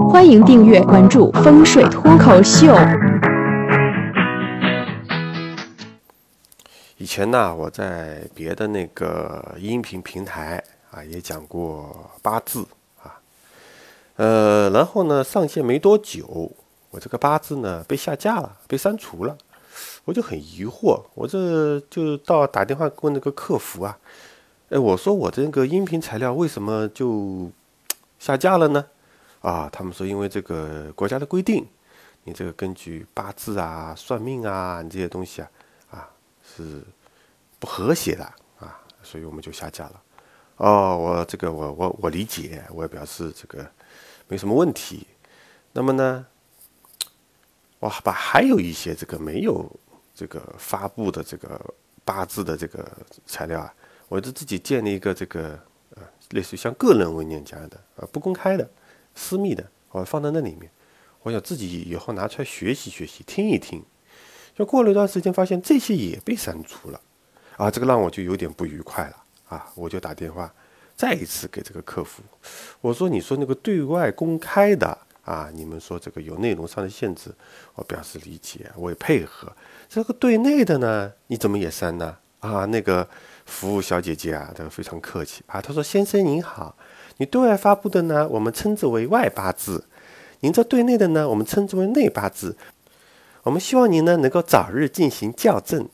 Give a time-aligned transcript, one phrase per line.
[0.00, 2.74] 欢迎订阅关注风水脱口秀。
[6.96, 12.64] 以前呢，我在别的那个音频平台啊，也讲过八字
[13.02, 13.18] 啊，
[14.16, 16.50] 呃，然后呢，上线没多久，
[16.90, 19.36] 我这个八字呢被下架了，被删除了，
[20.04, 23.98] 我就很疑惑，我这就到打电话问那个客服啊，
[24.70, 27.50] 哎，我说我这个音频材料为什么就
[28.18, 28.86] 下架了呢？
[29.42, 31.66] 啊，他们说因为这个国家的规定，
[32.24, 35.50] 你这个根据八字啊、算命啊，你这些东西啊。
[35.90, 36.08] 啊
[36.42, 36.82] 是
[37.60, 38.24] 不和谐的
[38.58, 40.02] 啊，所以我们就下架了。
[40.56, 43.64] 哦，我这个我我我理解，我也表示这个
[44.26, 45.06] 没什么问题。
[45.72, 46.26] 那么呢，
[47.78, 49.70] 我把还有一些这个没有
[50.12, 51.58] 这个发布的这个
[52.04, 52.86] 八字的这个
[53.24, 53.72] 材料啊，
[54.08, 55.58] 我就自己建立一个这个
[55.94, 58.68] 呃，类似于像个人文件夹的啊，不公开的、
[59.14, 60.70] 私密的，我放在那里面。
[61.22, 63.82] 我想自己以后拿出来学习学习，听一听。
[64.54, 67.00] 就过了一段时间，发现这些也被删除了，
[67.56, 69.16] 啊，这个让我就有点不愉快了
[69.48, 69.72] 啊！
[69.74, 70.52] 我就打电话
[70.94, 72.22] 再一次给这个客服，
[72.80, 77.34] 我说：“你说那个对外公开的啊，你们说这个有内容上的限制，
[77.74, 79.50] 我表示理解，我也配合。
[79.88, 82.18] 这个对内的呢，你怎么也删呢？
[82.40, 83.08] 啊，那个
[83.46, 86.76] 服务小姐姐啊，她非常客气啊，她说：先生您好，
[87.18, 89.84] 你对外发布的呢，我们称之为外八字；
[90.40, 92.56] 您这对内的呢，我们称之为内八字。”
[93.44, 95.88] 我们希望您呢能够早日进行校正。